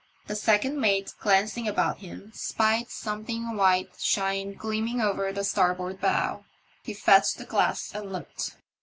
[0.25, 6.43] The second mate, glancing about him, spied something white shine gleaming over the starboard bow.
[6.81, 8.55] He fetched the glass and looked.